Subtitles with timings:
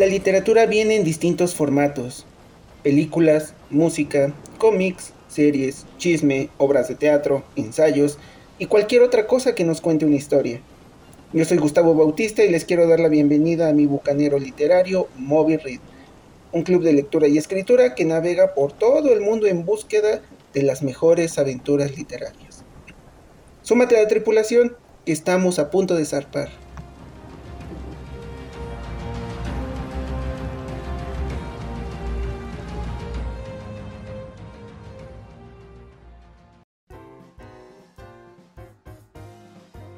[0.00, 2.24] La literatura viene en distintos formatos.
[2.82, 8.16] Películas, música, cómics, series, chisme, obras de teatro, ensayos
[8.58, 10.62] y cualquier otra cosa que nos cuente una historia.
[11.34, 15.58] Yo soy Gustavo Bautista y les quiero dar la bienvenida a mi bucanero literario Moby
[15.58, 15.80] Read,
[16.52, 20.22] un club de lectura y escritura que navega por todo el mundo en búsqueda
[20.54, 22.64] de las mejores aventuras literarias.
[23.60, 26.48] Súmate a la tripulación, que estamos a punto de zarpar.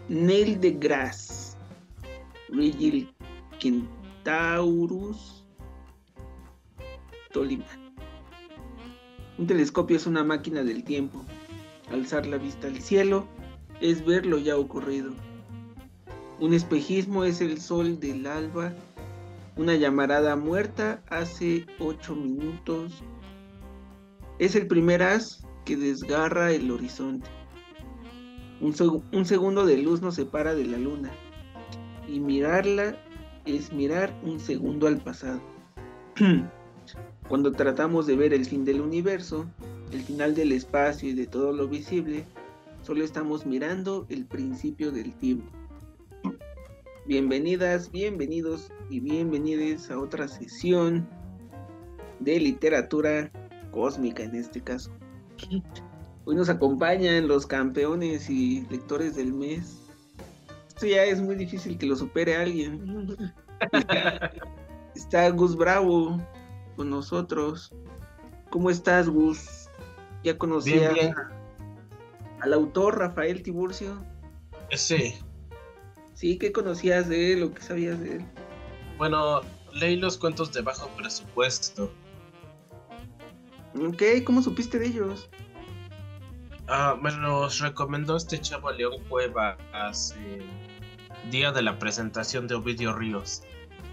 [0.08, 1.56] Neil deGrasse,
[2.48, 3.08] Rigil
[3.60, 5.44] Kentaurus,
[7.32, 7.64] Tolima.
[9.38, 11.24] Un telescopio es una máquina del tiempo.
[11.92, 13.28] Alzar la vista al cielo
[13.80, 15.12] es ver lo ya ocurrido.
[16.40, 18.72] Un espejismo es el sol del alba.
[19.56, 23.04] Una llamarada muerta hace ocho minutos.
[24.40, 27.30] Es el primer as que desgarra el horizonte.
[28.62, 31.10] Un, segundo de luz nos separa de la luna
[32.08, 32.96] y mirarla
[33.44, 35.40] es mirar un segundo al pasado.
[37.28, 39.46] Cuando tratamos de ver el fin del universo,
[39.90, 42.24] el final del espacio y de todo lo visible,
[42.82, 45.50] solo estamos mirando el principio del tiempo.
[47.04, 51.08] Bienvenidas, bienvenidos y bienvenidas a otra sesión
[52.20, 53.28] de literatura
[53.72, 54.92] cósmica en este caso.
[56.24, 59.80] Hoy nos acompañan los campeones y lectores del mes.
[60.68, 63.34] Esto ya es muy difícil que lo supere alguien.
[64.94, 66.20] Está Gus Bravo
[66.76, 67.72] con nosotros.
[68.50, 69.68] ¿Cómo estás, Gus?
[70.22, 70.94] ¿Ya conocías
[72.40, 73.96] al autor Rafael Tiburcio?
[74.70, 75.14] Sí.
[76.14, 78.24] Sí, ¿qué conocías de él o qué sabías de él?
[78.96, 79.40] Bueno,
[79.72, 81.90] leí los cuentos de bajo presupuesto.
[83.74, 85.28] Ok, ¿cómo supiste de ellos?
[86.68, 90.42] Ah, me los recomendó este chavo León Cueva hace
[91.30, 93.42] día de la presentación de Ovidio Ríos,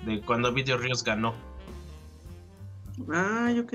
[0.06, 1.34] de cuando Ovidio Ríos ganó.
[3.12, 3.74] Ay, ok.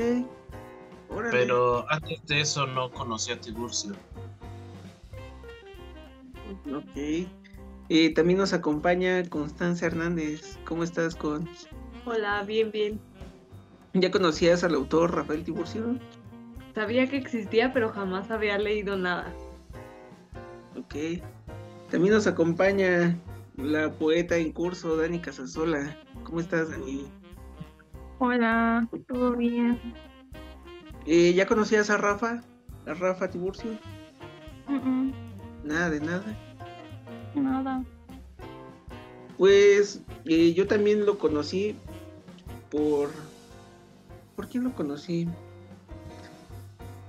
[1.30, 3.94] Pero antes de eso no conocía a Tiburcio.
[6.72, 7.28] Ok.
[7.88, 10.58] Eh, también nos acompaña Constanza Hernández.
[10.64, 11.48] ¿Cómo estás, con?
[12.06, 13.00] Hola, bien, bien.
[13.92, 15.98] ¿Ya conocías al autor Rafael Tiburcio?
[16.74, 19.32] Sabía que existía, pero jamás había leído nada.
[20.76, 21.22] Ok.
[21.90, 23.16] También nos acompaña
[23.56, 25.96] la poeta en curso, Dani Casasola.
[26.24, 27.06] ¿Cómo estás, Dani?
[28.18, 29.78] Hola, ¿todo bien?
[31.06, 32.42] Eh, ¿Ya conocías a Rafa?
[32.86, 33.78] ¿A Rafa Tiburcio?
[35.62, 36.24] Nada de nada.
[37.34, 37.84] Nada.
[39.38, 41.76] Pues eh, yo también lo conocí
[42.70, 43.10] por...
[44.34, 45.28] ¿Por quién lo conocí?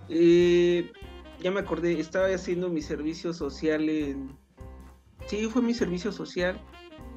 [0.09, 0.91] Eh,
[1.41, 4.37] ya me acordé, estaba haciendo mi servicio social en...
[5.27, 6.61] Sí, fue mi servicio social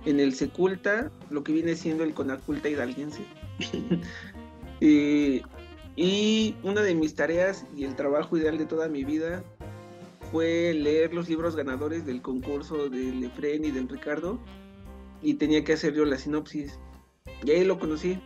[0.06, 3.22] en el Seculta, lo que viene siendo el Conaculta hidalguense.
[4.80, 5.42] eh,
[5.96, 9.42] y una de mis tareas y el trabajo ideal de toda mi vida
[10.30, 14.38] fue leer los libros ganadores del concurso de Lefren y del Ricardo
[15.22, 16.78] y tenía que hacer yo la sinopsis.
[17.44, 18.20] Y ahí lo conocí.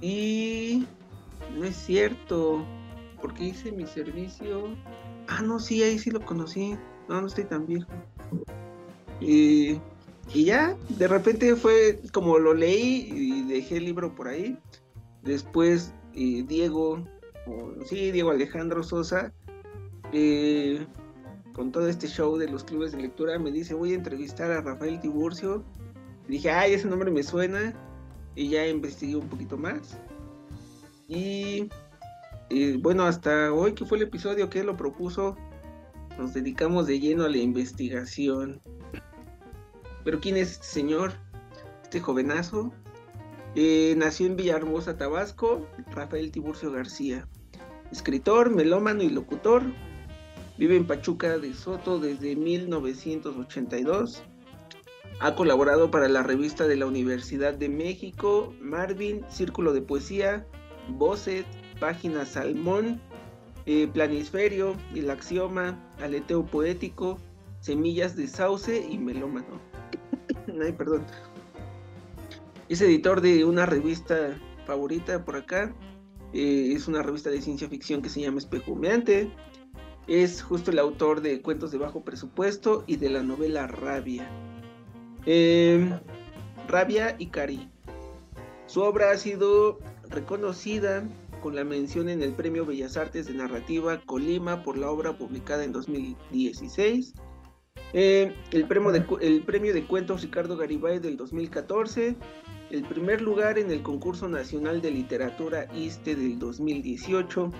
[0.00, 0.86] Y
[1.56, 2.64] no es cierto.
[3.20, 4.68] Porque hice mi servicio.
[5.26, 6.76] Ah, no, sí, ahí sí lo conocí.
[7.08, 7.88] No, no estoy tan viejo.
[9.20, 9.80] Y,
[10.34, 14.58] ya, de repente fue como lo leí y dejé el libro por ahí.
[15.22, 17.04] Después eh, Diego,
[17.86, 19.32] sí, Diego Alejandro Sosa,
[20.12, 20.86] eh,
[21.54, 24.60] con todo este show de los clubes de lectura, me dice, voy a entrevistar a
[24.60, 25.64] Rafael Tiburcio.
[26.28, 27.74] Y dije, ay, ese nombre me suena.
[28.36, 29.98] Y ya investigué un poquito más.
[31.08, 31.68] Y,
[32.80, 35.36] bueno, hasta hoy que fue el episodio que lo propuso,
[36.18, 38.60] nos dedicamos de lleno a la investigación.
[40.04, 41.12] Pero ¿quién es este señor?
[41.82, 42.72] Este jovenazo.
[43.54, 47.26] Eh, nació en Villahermosa, Tabasco, Rafael Tiburcio García.
[47.90, 49.62] Escritor, melómano y locutor.
[50.58, 54.22] Vive en Pachuca de Soto desde 1982.
[55.20, 60.46] Ha colaborado para la revista de la Universidad de México, Marvin, Círculo de Poesía,
[60.88, 61.46] Bosset,
[61.80, 63.00] Página Salmón,
[63.66, 67.18] eh, Planisferio, El Axioma, Aleteo Poético,
[67.60, 69.60] Semillas de Sauce y Melómano.
[70.62, 71.04] Ay, perdón.
[72.68, 75.74] Es editor de una revista favorita por acá.
[76.32, 79.30] Eh, es una revista de ciencia ficción que se llama Espejumeante.
[80.06, 84.28] Es justo el autor de Cuentos de Bajo Presupuesto y de la novela Rabia.
[85.26, 85.98] Em,
[86.68, 87.70] Rabia y Cari.
[88.66, 89.78] Su obra ha sido
[90.10, 91.06] reconocida
[91.40, 95.64] con la mención en el Premio Bellas Artes de Narrativa Colima por la obra publicada
[95.64, 97.14] en 2016.
[97.92, 102.16] Eh, el, premio de, el premio de cuentos Ricardo Garibay del 2014.
[102.70, 107.50] El primer lugar en el concurso nacional de literatura ISTE del 2018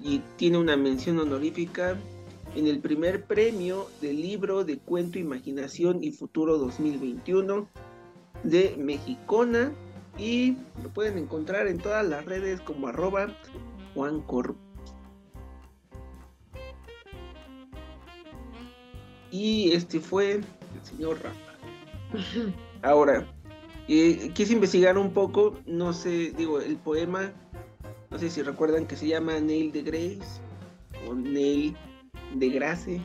[0.00, 1.98] y tiene una mención honorífica
[2.54, 7.68] en el primer premio del libro de cuento Imaginación y Futuro 2021
[8.42, 9.72] de Mexicona
[10.18, 13.28] y lo pueden encontrar en todas las redes como arroba
[13.94, 14.24] Juan
[19.30, 20.44] Y este fue el
[20.82, 21.54] señor Rafa.
[22.82, 23.26] Ahora,
[23.88, 27.32] eh, quise investigar un poco, no sé, digo, el poema,
[28.10, 30.40] no sé si recuerdan que se llama Neil de Grace
[31.08, 31.76] o Neil
[32.34, 33.00] de Grace.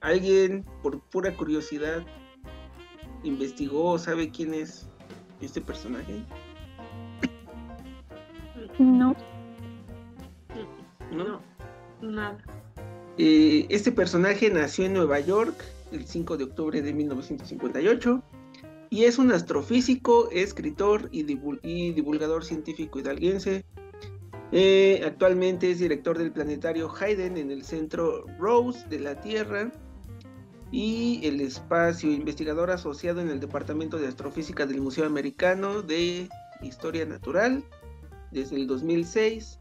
[0.00, 2.02] ¿Alguien, por pura curiosidad,
[3.22, 4.88] investigó o sabe quién es
[5.46, 6.24] este personaje?
[8.78, 9.14] No.
[11.12, 11.40] ¿No?
[12.00, 12.38] Nada.
[13.18, 15.54] Eh, este personaje nació en Nueva York
[15.92, 18.22] el 5 de octubre de 1958
[18.90, 21.22] y es un astrofísico, escritor y,
[21.92, 23.64] divulgador científico hidalguense.
[24.52, 29.72] Eh, actualmente es director del planetario Hayden en el centro Rose de la Tierra
[30.72, 36.30] y el espacio, investigador asociado en el Departamento de Astrofísica del Museo Americano de
[36.62, 37.62] Historia Natural
[38.30, 39.58] desde el 2006.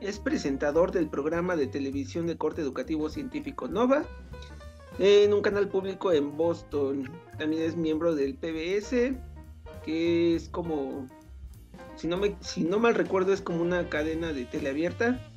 [0.00, 4.04] Es presentador del programa de televisión de corte educativo científico Nova
[5.00, 7.10] en un canal público en Boston.
[7.38, 9.16] También es miembro del PBS,
[9.84, 11.08] que es como,
[11.96, 15.31] si no, me, si no mal recuerdo, es como una cadena de teleabierta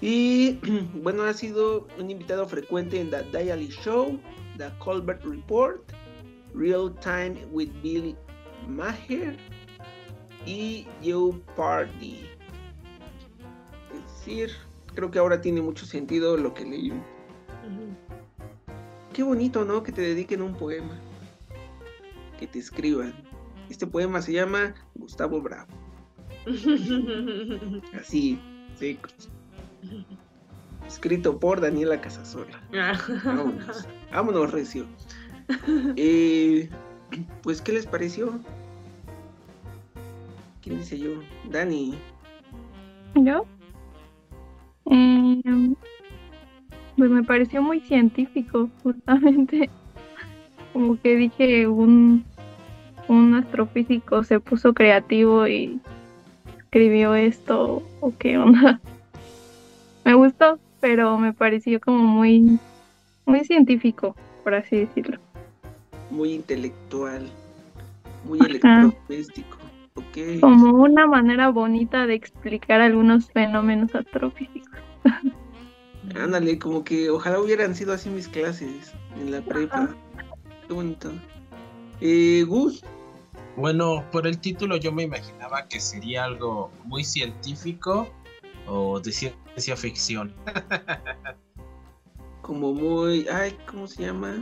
[0.00, 0.58] y
[1.02, 4.18] bueno, ha sido un invitado frecuente en The Daily Show,
[4.56, 5.82] The Colbert Report,
[6.54, 8.16] Real Time with Bill
[8.68, 9.36] Maher
[10.46, 12.26] y You Party.
[13.92, 14.50] Es decir,
[14.94, 16.92] creo que ahora tiene mucho sentido lo que leí.
[19.12, 19.82] Qué bonito, ¿no?
[19.82, 20.96] Que te dediquen un poema.
[22.38, 23.12] Que te escriban.
[23.68, 25.72] Este poema se llama Gustavo Bravo.
[27.98, 28.40] Así,
[28.78, 28.98] sí.
[30.86, 32.60] Escrito por Daniela Casasola.
[33.24, 34.86] Vámonos, vámonos recio.
[35.96, 36.68] Eh,
[37.42, 38.38] pues, ¿qué les pareció?
[40.62, 41.10] ¿Quién dice yo?
[41.50, 41.94] Dani.
[43.14, 43.44] ¿Yo?
[44.90, 45.74] Eh,
[46.96, 49.68] pues me pareció muy científico, justamente.
[50.72, 52.24] Como que dije, un,
[53.08, 55.80] un astrofísico se puso creativo y
[56.58, 58.80] escribió esto, o qué onda
[60.08, 62.58] me gustó, pero me pareció como muy,
[63.26, 65.18] muy científico, por así decirlo.
[66.10, 67.28] Muy intelectual,
[68.24, 69.58] muy electrodoméstico.
[69.94, 70.40] Okay.
[70.40, 74.80] Como una manera bonita de explicar algunos fenómenos astrofísicos.
[76.18, 79.94] Ándale, como que ojalá hubieran sido así mis clases en la prepa.
[80.66, 81.12] Qué bonito.
[82.00, 82.82] Eh, Gus.
[83.56, 88.08] Bueno, por el título yo me imaginaba que sería algo muy científico
[88.66, 89.12] o de
[89.60, 90.32] ciencia ficción.
[92.42, 94.34] Como muy, ay, ¿cómo se llama?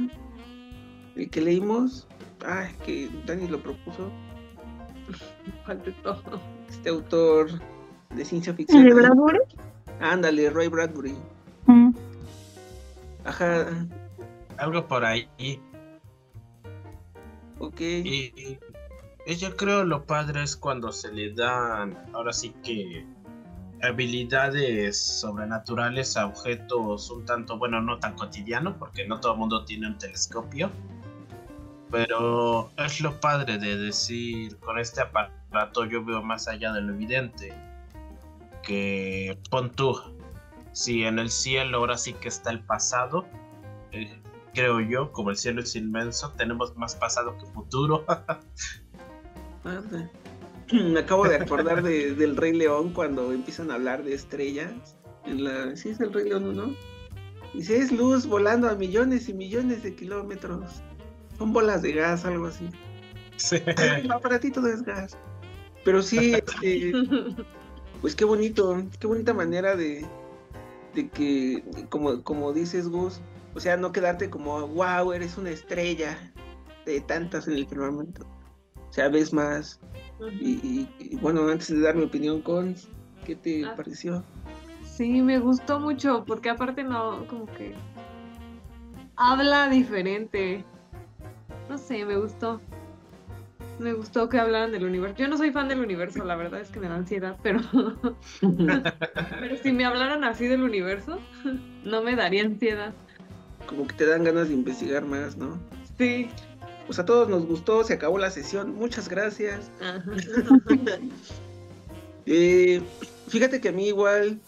[1.17, 1.87] El que leímro
[2.45, 4.11] ay, que Dani lo propuso.
[5.67, 6.41] Falta todo.
[6.69, 7.49] Este autor
[8.15, 8.85] de ciencia ficción.
[8.85, 9.39] ¿De Bradbury?
[10.01, 11.15] Ándale, Roy Bradbury.
[11.67, 11.91] Mm.
[13.25, 13.89] Ajá.
[14.59, 15.29] Algo por ahí.
[17.59, 17.81] Ok.
[17.81, 18.59] Y,
[19.27, 23.07] y yo creo lo padre es cuando se le dan, ahora sí que
[23.83, 29.65] habilidades sobrenaturales a objetos un tanto, bueno, no tan cotidianos, porque no todo el mundo
[29.65, 30.71] tiene un telescopio.
[31.91, 36.95] Pero es lo padre de decir, con este aparato yo veo más allá de lo
[36.95, 37.53] evidente.
[38.63, 39.97] Que pon tú,
[40.73, 43.25] si en el cielo ahora sí que está el pasado,
[43.93, 44.21] eh,
[44.53, 48.05] creo yo, como el cielo es inmenso, tenemos más pasado que futuro.
[50.73, 54.97] Me acabo de acordar de, del Rey León cuando empiezan a hablar de estrellas.
[55.25, 56.75] En la, sí, es el Rey León, ¿no?
[57.55, 60.83] Dice, es luz volando a millones y millones de kilómetros.
[61.39, 62.69] Son bolas de gas, algo así.
[63.37, 63.57] Sí.
[63.77, 65.17] El aparatito de gas.
[65.85, 66.93] Pero sí, este,
[68.01, 70.05] pues qué bonito, qué bonita manera de,
[70.95, 73.21] de que, como, como dices, Gus,
[73.55, 76.33] o sea, no quedarte como, wow, eres una estrella
[76.85, 78.27] de tantas en el firmamento.
[78.89, 79.81] O sea, ves más,
[80.41, 80.87] y,
[81.21, 82.75] bueno, antes de dar mi opinión con,
[83.25, 83.75] ¿qué te ah.
[83.77, 84.25] pareció?
[84.85, 87.75] Sí, me gustó mucho, porque aparte no, como que
[89.17, 90.65] habla diferente.
[91.69, 92.61] No sé, me gustó.
[93.79, 95.17] Me gustó que hablaran del universo.
[95.19, 97.61] Yo no soy fan del universo, la verdad es que me da ansiedad, pero,
[98.41, 101.19] pero si me hablaran así del universo,
[101.85, 102.95] no me daría ansiedad.
[103.67, 105.59] Como que te dan ganas de investigar más, ¿no?
[105.99, 106.31] Sí.
[106.87, 108.75] Pues a todos nos gustó, se acabó la sesión.
[108.75, 109.71] Muchas gracias.
[112.29, 112.83] Eh,
[113.29, 114.41] fíjate que a mí igual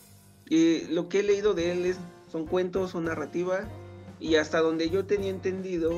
[0.50, 1.96] eh, lo que he leído de él es,
[2.28, 3.68] son cuentos, son narrativa
[4.18, 5.92] y hasta donde yo tenía entendido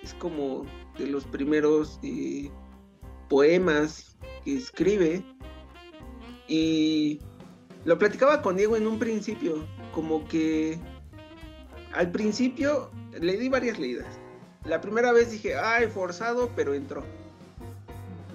[0.00, 0.64] es como
[0.96, 2.50] de los primeros eh,
[3.28, 5.24] poemas que escribe
[6.46, 7.20] y
[7.84, 10.78] lo platicaba con Diego en un principio, como que
[11.92, 14.20] al principio le di varias leídas.
[14.64, 17.04] La primera vez dije, ay, forzado, pero entró.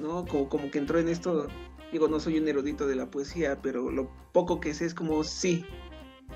[0.01, 0.25] ¿No?
[0.25, 1.48] Como, como que entró en esto
[1.91, 5.24] Digo, no soy un erudito de la poesía, pero lo poco que sé es como
[5.24, 5.65] sí,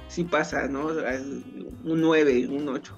[0.08, 0.88] sí pasa, ¿no?
[0.88, 2.94] Un 9, un 8.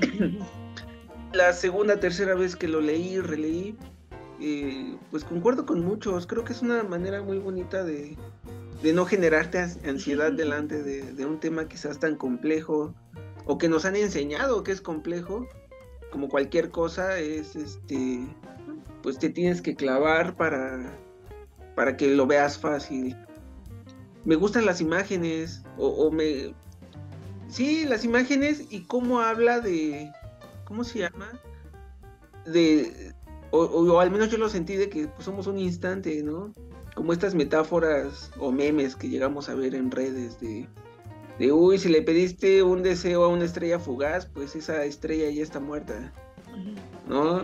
[1.32, 3.76] la segunda, tercera vez que lo leí, releí,
[4.40, 6.26] eh, pues concuerdo con muchos.
[6.28, 8.16] Creo que es una manera muy bonita de,
[8.82, 12.94] de no generarte ansiedad delante de, de, un tema quizás tan complejo
[13.44, 15.48] o que nos han enseñado que es complejo.
[16.10, 18.26] Como cualquier cosa, es este,
[19.02, 20.96] pues te tienes que clavar para
[21.76, 23.14] para que lo veas fácil.
[24.24, 26.52] Me gustan las imágenes, o, me...
[27.48, 30.10] Sí, las imágenes y cómo habla de...
[30.64, 31.30] ¿Cómo se llama?
[32.44, 33.14] De...
[33.52, 36.52] O, al menos yo lo sentí de que pues, somos un instante, ¿no?
[36.94, 40.68] Como estas metáforas o memes que llegamos a ver en redes de,
[41.38, 45.42] de, uy, si le pediste un deseo a una estrella fugaz, pues esa estrella ya
[45.42, 46.12] está muerta,
[47.08, 47.42] ¿no?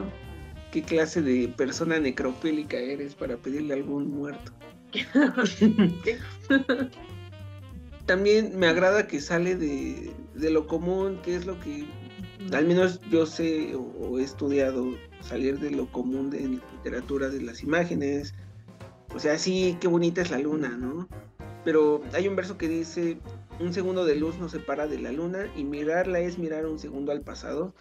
[0.72, 4.52] qué clase de persona necrofílica eres para pedirle a algún muerto.
[8.06, 11.86] También me agrada que sale de, lo común, que es lo que
[12.52, 17.62] al menos yo sé o, he estudiado, salir de lo común de literatura, de las
[17.62, 18.34] imágenes.
[19.14, 21.06] O sea, sí, qué bonita es la luna, ¿no?
[21.64, 23.18] Pero hay un verso que dice,
[23.60, 27.12] un segundo de luz nos separa de la luna y mirarla es mirar un segundo
[27.12, 27.74] al pasado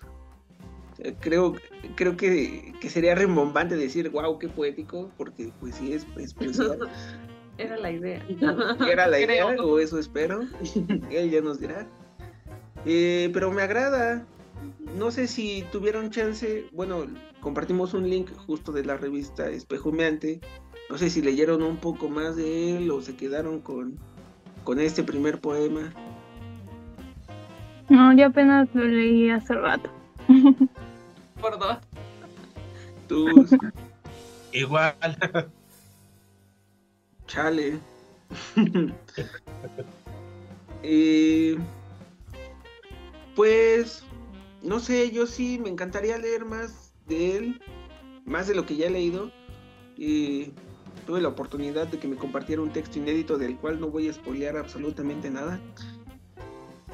[1.20, 1.56] creo,
[1.96, 6.36] creo que, sería rembombante decir, wow, qué poético, porque pues sí es, es
[7.58, 8.26] Era la idea.
[8.90, 10.42] Era la idea, o eso espero.
[11.12, 11.88] Él ya nos dirá.
[12.86, 14.26] Eh, pero me agrada.
[14.96, 17.06] No sé si tuvieron chance, bueno,
[17.40, 20.40] compartimos un link justo de la revista Espejumeante.
[20.90, 24.00] No sé si leyeron un poco más de él o se quedaron con,
[24.64, 25.94] con este primer poema.
[27.90, 29.90] No, yo apenas lo leí hace rato.
[31.42, 31.78] por dos.
[34.54, 34.96] Igual.
[37.28, 37.80] Chale.
[40.84, 41.60] Eh,
[43.36, 44.04] pues,
[44.64, 47.62] no sé, yo sí me encantaría leer más de él,
[48.26, 49.32] más de lo que ya he leído.
[49.96, 50.54] y
[51.02, 54.14] tuve la oportunidad de que me compartiera un texto inédito del cual no voy a
[54.14, 55.60] spoilear absolutamente nada.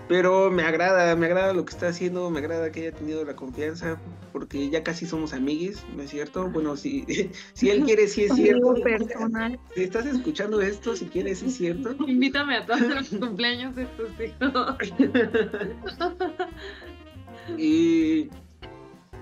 [0.08, 3.36] Pero me agrada, me agrada lo que está haciendo, me agrada que haya tenido la
[3.36, 4.00] confianza,
[4.32, 6.50] porque ya casi somos amiguis, ¿no es cierto?
[6.50, 7.06] Bueno, si,
[7.54, 8.74] si él quiere, sí es cierto.
[8.76, 9.60] personal.
[9.76, 11.94] Si estás escuchando esto, si quieres, es cierto.
[12.08, 14.78] Invítame a todos los cumpleaños de tus hijos.
[17.58, 18.30] y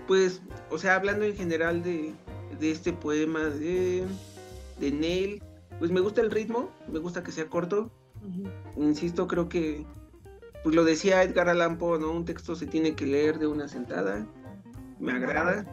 [0.07, 2.13] pues, o sea, hablando en general de,
[2.59, 4.03] de este poema de,
[4.79, 5.43] de Neil,
[5.79, 7.91] pues me gusta el ritmo, me gusta que sea corto.
[8.77, 9.85] Insisto, creo que
[10.63, 12.11] pues lo decía Edgar Allan Poe, ¿no?
[12.11, 14.25] Un texto se tiene que leer de una sentada.
[14.99, 15.63] Me agrada.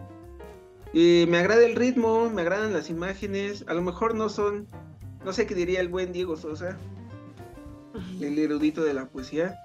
[0.92, 3.64] Y me agrada el ritmo, me agradan las imágenes.
[3.68, 4.68] A lo mejor no son,
[5.24, 6.76] no sé qué diría el buen Diego Sosa,
[8.20, 9.58] el erudito de la poesía.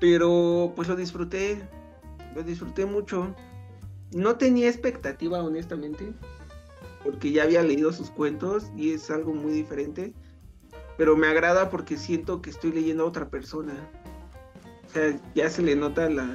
[0.00, 1.62] Pero pues lo disfruté,
[2.34, 3.36] lo disfruté mucho.
[4.10, 6.12] No tenía expectativa, honestamente,
[7.04, 10.12] porque ya había leído sus cuentos y es algo muy diferente
[10.96, 13.74] pero me agrada porque siento que estoy leyendo a otra persona.
[14.86, 16.28] O sea, ya se le nota la,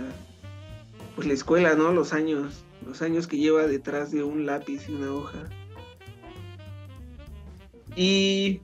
[1.15, 1.93] pues la escuela, ¿no?
[1.93, 5.49] Los años, los años que lleva detrás de un lápiz y una hoja.
[7.95, 8.61] Y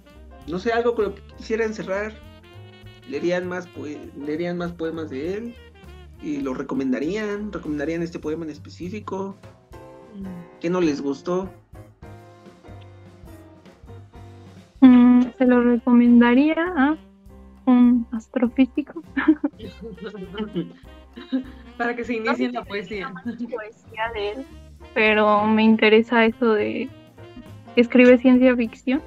[0.48, 2.14] no sé, algo con lo que quisiera encerrar.
[3.10, 3.70] Leerían más,
[4.18, 5.56] leerían más poemas de él
[6.22, 9.38] y lo recomendarían, recomendarían este poema en específico.
[10.16, 10.60] Mm.
[10.60, 11.50] ¿Qué no les gustó?
[15.38, 16.98] Se lo recomendaría a
[17.66, 19.02] un astrofísico.
[21.78, 23.14] Para que se inicie la poesía.
[23.24, 24.46] Poesía de él,
[24.94, 26.90] pero me interesa eso de
[27.74, 29.02] que escribe ciencia ficción.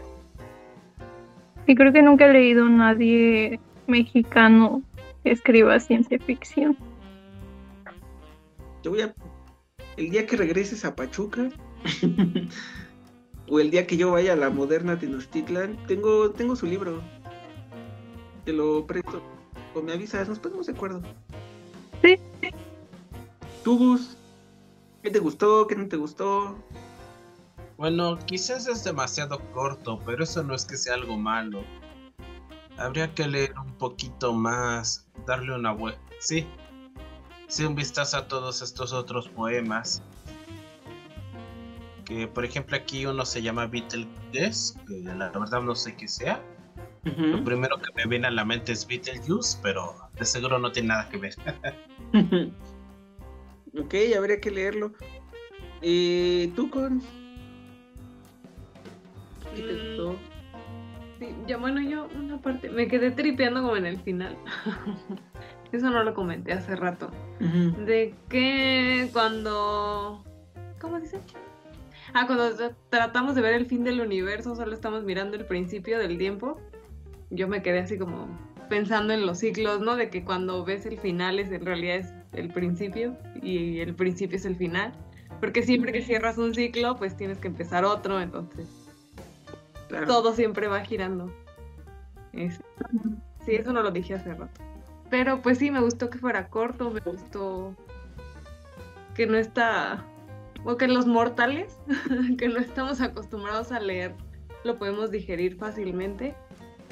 [1.67, 4.83] Y creo que nunca he leído a nadie mexicano
[5.23, 6.77] que escriba ciencia ficción.
[8.83, 9.15] Te voy a
[9.99, 11.49] el día que regreses a Pachuca
[13.51, 17.03] o el día que yo vaya a la moderna Tenochtitlan, tengo, tengo su libro.
[18.45, 19.23] Te lo presto.
[19.75, 21.03] O me avisas, nos ponemos de acuerdo.
[22.03, 22.19] Sí.
[23.65, 24.17] ¿Tú, Gus?
[25.03, 25.67] ¿Qué te gustó?
[25.67, 26.57] ¿Qué no te gustó?
[27.77, 31.63] Bueno, quizás es demasiado corto, pero eso no es que sea algo malo.
[32.77, 36.01] Habría que leer un poquito más, darle una vuelta.
[36.19, 36.47] Sí,
[37.47, 40.03] sí, un vistazo a todos estos otros poemas.
[42.09, 46.43] Que por ejemplo aquí uno se llama Beetlejuice, que la verdad no sé qué sea.
[47.05, 50.89] Lo primero que me viene a la mente es Beetlejuice, pero de seguro no tiene
[50.89, 51.35] nada que ver.
[53.79, 54.93] ok, habría que leerlo.
[55.83, 57.03] ¿Y tú, con?
[59.55, 59.77] ¿Qué te Mm.
[59.97, 60.17] gustó?
[61.19, 64.37] Sí, ya bueno, yo una parte, me quedé tripeando como en el final.
[65.73, 67.11] Eso no lo comenté hace rato.
[67.85, 70.25] De que cuando...
[70.81, 71.21] ¿Cómo dice?
[72.15, 75.99] Ah, cuando tra- tratamos de ver el fin del universo, solo estamos mirando el principio
[75.99, 76.59] del tiempo.
[77.31, 78.27] Yo me quedé así como
[78.69, 79.97] pensando en los ciclos, ¿no?
[79.97, 84.37] De que cuando ves el final es en realidad es el principio y el principio
[84.37, 84.93] es el final.
[85.41, 88.67] Porque siempre que cierras un ciclo, pues tienes que empezar otro, entonces
[89.89, 90.07] Claro.
[90.07, 91.33] todo siempre va girando.
[93.45, 94.61] Sí, eso no lo dije hace rato.
[95.11, 97.75] Pero pues sí, me gustó que fuera corto, me gustó
[99.15, 100.05] que no está,
[100.65, 101.79] o que los mortales,
[102.39, 104.15] que no estamos acostumbrados a leer,
[104.65, 106.35] lo podemos digerir fácilmente.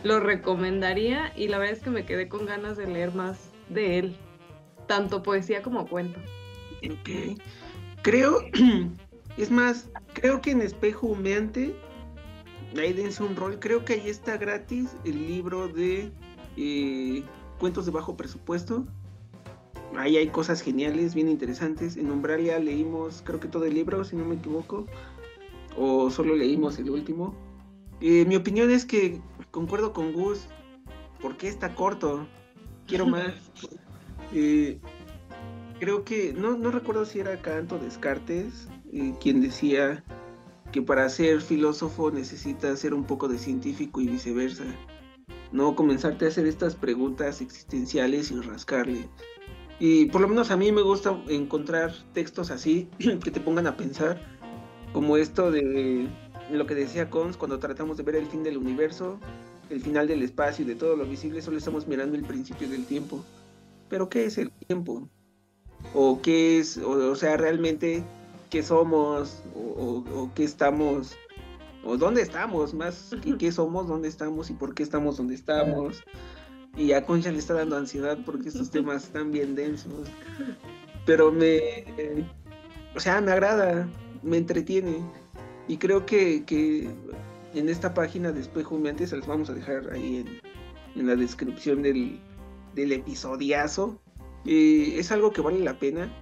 [0.03, 3.99] Lo recomendaría y la verdad es que me quedé con ganas de leer más de
[3.99, 4.17] él,
[4.87, 6.21] tanto poesía como cuento.
[6.85, 7.39] Ok.
[8.03, 8.41] Creo,
[9.37, 11.75] es más, creo que en Espejo Humeante,
[12.79, 16.13] ahí dense un rol, creo que ahí está gratis el libro de
[16.57, 17.25] eh,
[17.59, 18.87] cuentos de bajo presupuesto.
[20.07, 21.97] Ahí hay cosas geniales, bien interesantes.
[21.97, 24.87] En Umbralia leímos, creo que todo el libro, si no me equivoco,
[25.77, 27.35] o solo leímos el último.
[28.01, 30.47] Eh, mi opinión es que concuerdo con Gus,
[31.21, 32.25] porque está corto,
[32.87, 33.35] quiero más.
[34.33, 34.79] Eh,
[35.81, 40.05] creo que, no, no recuerdo si era Kant o Descartes, eh, quien decía
[40.71, 44.67] que para ser filósofo necesitas ser un poco de científico y viceversa.
[45.51, 49.09] No comenzarte a hacer estas preguntas existenciales y rascarle.
[49.79, 52.89] Y por lo menos a mí me gusta encontrar textos así
[53.23, 54.21] que te pongan a pensar,
[54.93, 56.09] como esto de
[56.51, 59.19] lo que decía Cons cuando tratamos de ver el fin del universo,
[59.69, 62.87] el final del espacio y de todo lo visible, solo estamos mirando el principio del
[62.87, 63.23] tiempo.
[63.89, 65.09] Pero ¿qué es el tiempo?
[65.95, 68.03] ¿O qué es, o, o sea, realmente
[68.51, 69.43] qué somos?
[69.55, 71.17] O, o- o qué estamos?
[71.85, 72.73] ¿O dónde estamos?
[72.75, 76.03] Más que qué somos, dónde estamos y por qué estamos donde estamos.
[76.77, 80.09] Y a Concha le está dando ansiedad porque estos temas están bien densos.
[81.07, 81.85] Pero me,
[82.95, 83.89] o sea, me agrada,
[84.23, 84.99] me entretiene.
[85.69, 86.91] Y creo que, que
[87.55, 91.17] en esta página de Espejo Humeante se las vamos a dejar ahí en, en la
[91.17, 92.21] descripción del,
[92.75, 94.01] del episodiazo.
[94.45, 96.13] Eh, es algo que vale la pena.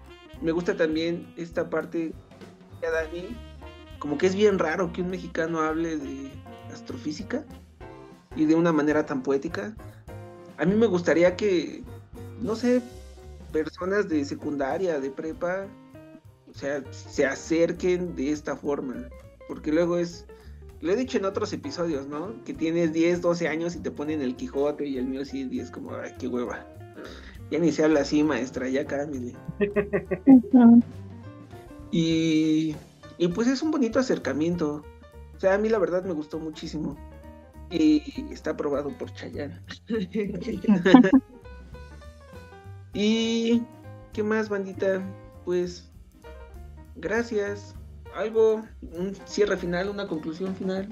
[0.41, 2.13] Me gusta también esta parte
[2.81, 3.37] de Dani,
[3.99, 6.31] como que es bien raro que un mexicano hable de
[6.73, 7.45] astrofísica
[8.37, 9.75] y de una manera tan poética.
[10.57, 11.83] A mí me gustaría que,
[12.41, 12.81] no sé,
[13.53, 15.67] personas de secundaria, de prepa,
[16.49, 19.09] o sea, se acerquen de esta forma,
[19.49, 20.27] porque luego es,
[20.81, 22.43] lo he dicho en otros episodios, ¿no?
[22.45, 25.61] Que tienes 10, 12 años y te ponen el Quijote y el mío sí, y
[25.61, 26.67] es como, ay, qué hueva.
[27.51, 29.35] Ya ni se habla así, maestra, ya cámbiale.
[31.97, 32.75] Y,
[33.19, 34.83] y pues es un bonito acercamiento.
[35.37, 36.97] O sea, a mí la verdad me gustó muchísimo.
[37.77, 39.61] Y está aprobado por Chayanne.
[42.95, 43.63] y
[44.13, 45.03] ¿qué más, bandita?
[45.45, 45.91] Pues
[46.95, 47.75] gracias.
[48.15, 50.89] Algo, un cierre final, una conclusión final.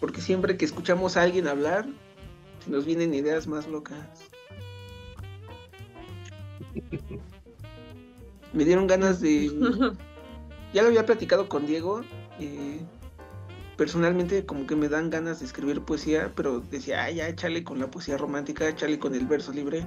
[0.00, 1.84] Porque siempre que escuchamos a alguien hablar,
[2.64, 4.30] se nos vienen ideas más locas.
[8.54, 9.50] Me dieron ganas de
[10.72, 12.00] ya lo había platicado con Diego.
[12.38, 12.80] eh,
[13.80, 17.78] personalmente, como que me dan ganas de escribir poesía, pero decía, ah, ya échale con
[17.78, 19.86] la poesía romántica, échale con el verso libre.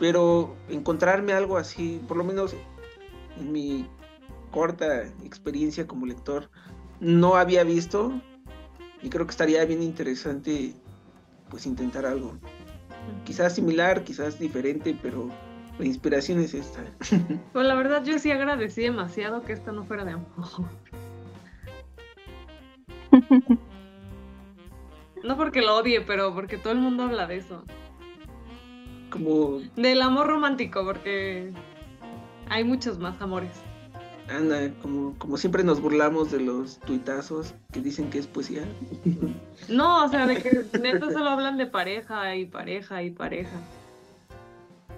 [0.00, 2.56] Pero encontrarme algo así, por lo menos
[3.38, 3.88] en mi
[4.50, 6.50] corta experiencia como lector,
[6.98, 8.20] no había visto.
[9.00, 10.74] Y creo que estaría bien interesante,
[11.48, 12.36] pues, intentar algo.
[13.22, 15.30] Quizás similar, quizás diferente, pero
[15.78, 16.82] la inspiración es esta.
[17.52, 20.26] Pues la verdad yo sí agradecí demasiado que esto no fuera de amor.
[25.26, 27.64] No porque lo odie, pero porque todo el mundo habla de eso.
[29.10, 31.52] Como Del amor romántico, porque
[32.48, 33.50] hay muchos más amores.
[34.28, 38.64] Anda, como, como siempre nos burlamos de los tuitazos que dicen que es poesía.
[39.68, 43.60] No, o sea, de que neta solo hablan de pareja y pareja y pareja.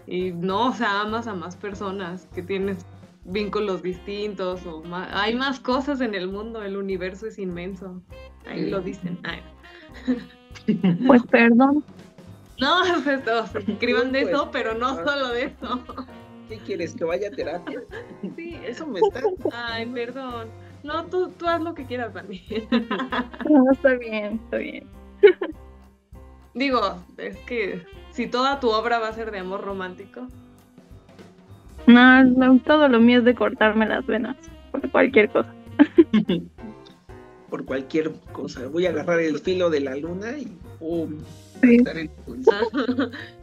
[0.06, 2.84] Y no, o sea, amas a más personas que tienes
[3.24, 8.02] vínculos distintos o más, hay más cosas en el mundo, el universo es inmenso.
[8.46, 9.18] Ahí lo dicen.
[9.22, 9.42] Ay.
[11.06, 11.82] Pues perdón.
[12.60, 15.84] No, pues, sea, escriban de Pues, eso, pero no solo de eso.
[16.48, 16.94] ¿Qué quieres?
[16.94, 17.82] ¿Que vaya a terapia?
[18.36, 19.20] Sí, Eso me está.
[19.52, 20.48] Ay, perdón.
[20.82, 22.42] No, tú, tú haz lo que quieras, Dani.
[23.48, 24.86] No, está bien, está bien.
[26.54, 30.26] Digo, es que si toda tu obra va a ser de amor romántico,
[31.86, 34.36] No, no, todo lo mío es de cortarme las venas
[34.70, 35.52] por cualquier cosa.
[37.50, 38.66] Por cualquier cosa.
[38.68, 40.46] Voy a agarrar el filo de la luna y
[40.78, 41.16] ¡pum!
[41.62, 41.76] Sí.
[41.76, 42.10] Estar en-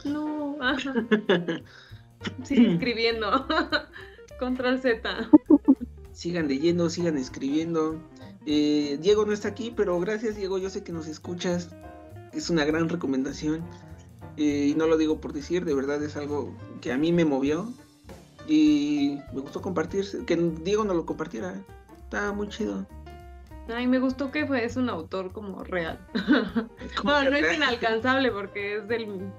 [0.04, 0.94] no, ajá.
[2.44, 3.46] sigue escribiendo.
[4.38, 5.30] Control Z.
[6.12, 8.00] Sigan leyendo, sigan escribiendo.
[8.46, 11.70] Eh, Diego no está aquí, pero gracias Diego, yo sé que nos escuchas.
[12.32, 13.62] Es una gran recomendación.
[14.36, 17.24] Eh, y no lo digo por decir, de verdad es algo que a mí me
[17.24, 17.72] movió.
[18.48, 21.54] Y me gustó compartir, que Diego no lo compartiera.
[22.04, 22.86] Está muy chido.
[23.68, 25.98] Ay, me gustó que fue, es un autor como real.
[26.96, 27.56] Como No, no es real.
[27.56, 29.30] inalcanzable porque es del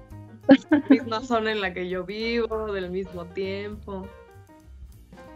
[0.90, 4.06] misma zona en la que yo vivo, del mismo tiempo.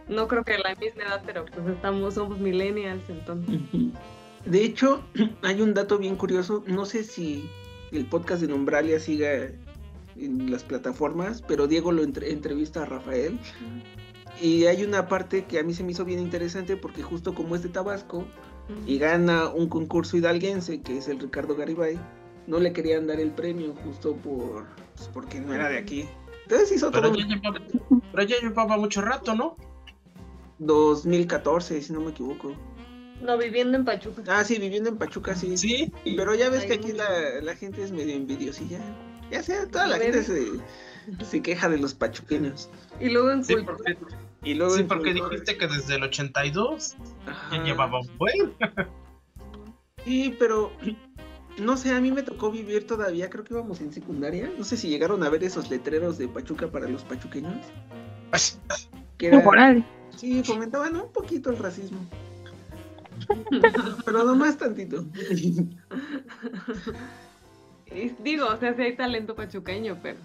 [0.09, 3.61] No creo que la misma edad, pero pues estamos, somos millennials, entonces.
[4.45, 5.03] De hecho,
[5.43, 6.63] hay un dato bien curioso.
[6.67, 7.49] No sé si
[7.93, 9.49] el podcast de Nombralia siga
[10.17, 13.39] en las plataformas, pero Diego lo entre- entrevista a Rafael.
[14.41, 17.55] Y hay una parte que a mí se me hizo bien interesante porque justo como
[17.55, 18.27] es de Tabasco
[18.87, 21.98] y gana un concurso hidalguense que es el Ricardo Garibay,
[22.46, 26.09] no le querían dar el premio justo por pues, porque no era de aquí.
[26.44, 27.61] Entonces hizo todo Pero ya, llevaba,
[28.12, 29.57] pero ya llevaba mucho rato, ¿no?
[30.59, 32.55] 2014, si no me equivoco.
[33.20, 34.22] No, viviendo en Pachuca.
[34.27, 35.57] Ah, sí, viviendo en Pachuca, sí.
[35.57, 35.92] Sí.
[36.05, 38.81] Pero ya ves que aquí la, la gente es medio envidiosilla.
[39.31, 40.44] Ya sea, toda la gente se,
[41.25, 42.68] se queja de los pachuqueños.
[43.01, 43.96] Y luego en Sí, cultura.
[44.45, 47.57] Y luego sí, porque dijiste que desde el 82 Ajá.
[47.57, 48.55] ya llevaba un buen.
[50.05, 50.73] Sí, pero
[51.59, 54.51] no sé, a mí me tocó vivir todavía, creo que íbamos en secundaria.
[54.59, 57.55] No sé si llegaron a ver esos letreros de Pachuca para los pachuqueños.
[59.19, 59.85] Que era,
[60.17, 62.01] sí, fomentaban un poquito el racismo.
[64.05, 65.05] Pero nomás tantito.
[68.25, 70.19] Digo, o sea, sí hay talento pachuqueño, pero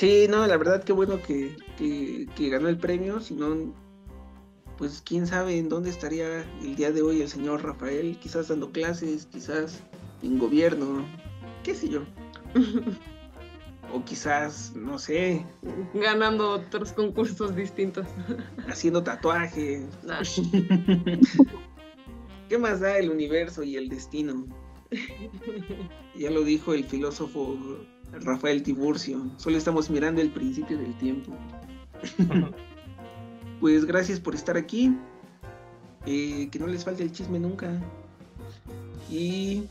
[0.00, 3.72] Sí, no, la verdad que bueno que, que, que ganó el premio, si no,
[4.76, 8.70] pues quién sabe en dónde estaría el día de hoy el señor Rafael, quizás dando
[8.70, 9.82] clases, quizás
[10.22, 11.06] en gobierno,
[11.64, 12.02] qué sé yo.
[13.92, 15.44] O quizás, no sé,
[15.94, 18.06] ganando otros concursos distintos.
[18.68, 19.84] haciendo tatuajes.
[20.04, 20.22] Nah.
[22.48, 24.46] ¿Qué más da el universo y el destino?
[26.16, 27.58] Ya lo dijo el filósofo
[28.12, 31.32] Rafael Tiburcio, solo estamos mirando el principio del tiempo.
[33.60, 34.96] Pues gracias por estar aquí.
[36.06, 37.70] Eh, que no les falte el chisme nunca.
[39.10, 39.64] Y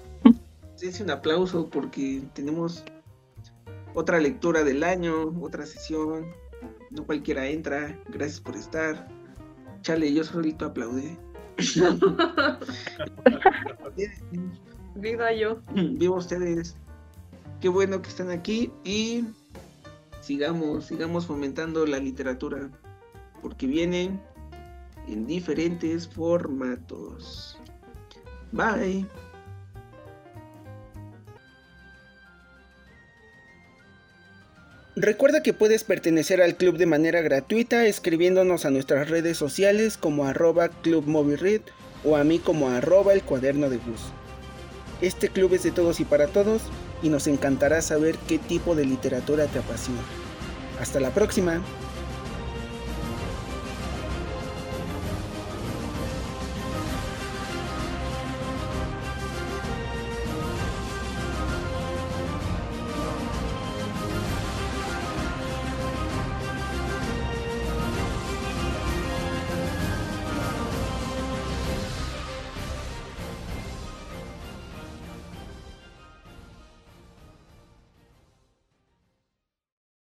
[0.80, 2.84] dense un aplauso porque tenemos
[3.96, 6.28] otra lectura del año, otra sesión.
[6.92, 8.00] No cualquiera entra.
[8.10, 9.08] Gracias por estar.
[9.82, 11.18] Chale, yo solito aplaudí.
[14.96, 15.62] Viva yo.
[15.74, 16.78] Viva ustedes.
[17.62, 19.26] Qué bueno que están aquí y
[20.22, 22.70] sigamos, sigamos fomentando la literatura
[23.42, 24.22] porque vienen
[25.08, 27.58] en diferentes formatos.
[28.52, 29.06] Bye.
[34.96, 40.26] Recuerda que puedes pertenecer al club de manera gratuita escribiéndonos a nuestras redes sociales como
[40.26, 40.70] arroba
[42.06, 44.02] o a mí como arroba el cuaderno de bus.
[45.02, 46.64] Este club es de todos y para todos
[47.02, 50.02] y nos encantará saber qué tipo de literatura te apasiona.
[50.80, 51.62] Hasta la próxima.